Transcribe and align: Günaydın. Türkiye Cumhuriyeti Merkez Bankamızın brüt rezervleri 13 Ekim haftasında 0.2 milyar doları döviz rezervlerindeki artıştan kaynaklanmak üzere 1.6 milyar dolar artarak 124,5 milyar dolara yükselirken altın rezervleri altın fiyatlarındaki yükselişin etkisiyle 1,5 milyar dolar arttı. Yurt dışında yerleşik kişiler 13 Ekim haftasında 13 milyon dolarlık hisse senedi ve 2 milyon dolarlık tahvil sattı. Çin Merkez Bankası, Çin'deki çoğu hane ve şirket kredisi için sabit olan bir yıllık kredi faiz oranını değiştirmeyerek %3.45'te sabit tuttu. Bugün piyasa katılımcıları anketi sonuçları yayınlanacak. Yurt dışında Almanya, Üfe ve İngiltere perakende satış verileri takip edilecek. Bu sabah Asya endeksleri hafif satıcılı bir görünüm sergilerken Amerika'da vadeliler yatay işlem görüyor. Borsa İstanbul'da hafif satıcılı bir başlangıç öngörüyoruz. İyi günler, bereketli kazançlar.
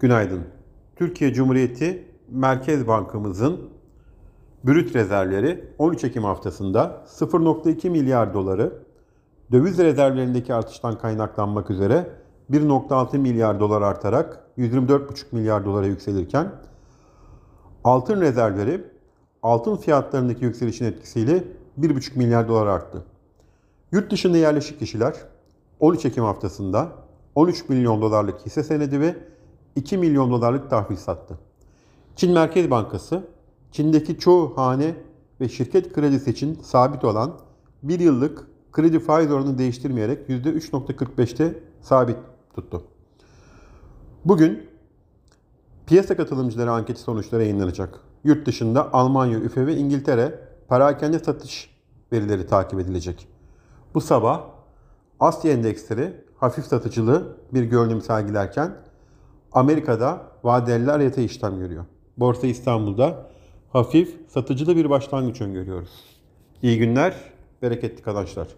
Günaydın. 0.00 0.44
Türkiye 0.96 1.32
Cumhuriyeti 1.32 2.04
Merkez 2.30 2.86
Bankamızın 2.86 3.60
brüt 4.64 4.94
rezervleri 4.94 5.64
13 5.78 6.04
Ekim 6.04 6.24
haftasında 6.24 7.04
0.2 7.06 7.90
milyar 7.90 8.34
doları 8.34 8.72
döviz 9.52 9.78
rezervlerindeki 9.78 10.54
artıştan 10.54 10.98
kaynaklanmak 10.98 11.70
üzere 11.70 12.06
1.6 12.50 13.18
milyar 13.18 13.60
dolar 13.60 13.82
artarak 13.82 14.44
124,5 14.58 15.24
milyar 15.32 15.64
dolara 15.64 15.86
yükselirken 15.86 16.52
altın 17.84 18.20
rezervleri 18.20 18.84
altın 19.42 19.76
fiyatlarındaki 19.76 20.44
yükselişin 20.44 20.84
etkisiyle 20.84 21.44
1,5 21.80 22.18
milyar 22.18 22.48
dolar 22.48 22.66
arttı. 22.66 23.04
Yurt 23.92 24.10
dışında 24.10 24.36
yerleşik 24.36 24.78
kişiler 24.78 25.14
13 25.80 26.04
Ekim 26.04 26.24
haftasında 26.24 26.88
13 27.34 27.68
milyon 27.68 28.02
dolarlık 28.02 28.46
hisse 28.46 28.62
senedi 28.62 29.00
ve 29.00 29.14
2 29.76 29.98
milyon 29.98 30.30
dolarlık 30.30 30.70
tahvil 30.70 30.96
sattı. 30.96 31.38
Çin 32.16 32.32
Merkez 32.32 32.70
Bankası, 32.70 33.26
Çin'deki 33.72 34.18
çoğu 34.18 34.56
hane 34.56 34.94
ve 35.40 35.48
şirket 35.48 35.92
kredisi 35.92 36.30
için 36.30 36.58
sabit 36.62 37.04
olan 37.04 37.38
bir 37.82 38.00
yıllık 38.00 38.46
kredi 38.72 38.98
faiz 38.98 39.30
oranını 39.30 39.58
değiştirmeyerek 39.58 40.28
%3.45'te 40.28 41.54
sabit 41.80 42.16
tuttu. 42.54 42.82
Bugün 44.24 44.68
piyasa 45.86 46.16
katılımcıları 46.16 46.72
anketi 46.72 47.00
sonuçları 47.00 47.42
yayınlanacak. 47.42 48.00
Yurt 48.24 48.46
dışında 48.46 48.92
Almanya, 48.92 49.38
Üfe 49.38 49.66
ve 49.66 49.76
İngiltere 49.76 50.40
perakende 50.68 51.18
satış 51.18 51.70
verileri 52.12 52.46
takip 52.46 52.80
edilecek. 52.80 53.28
Bu 53.94 54.00
sabah 54.00 54.44
Asya 55.20 55.52
endeksleri 55.52 56.24
hafif 56.36 56.64
satıcılı 56.64 57.36
bir 57.54 57.62
görünüm 57.62 58.00
sergilerken 58.00 58.76
Amerika'da 59.52 60.22
vadeliler 60.44 61.00
yatay 61.00 61.24
işlem 61.24 61.58
görüyor. 61.58 61.84
Borsa 62.16 62.46
İstanbul'da 62.46 63.26
hafif 63.72 64.16
satıcılı 64.28 64.76
bir 64.76 64.90
başlangıç 64.90 65.40
öngörüyoruz. 65.40 66.04
İyi 66.62 66.78
günler, 66.78 67.14
bereketli 67.62 68.02
kazançlar. 68.02 68.48